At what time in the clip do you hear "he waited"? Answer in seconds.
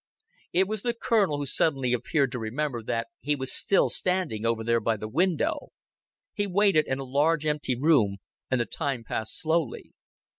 6.33-6.87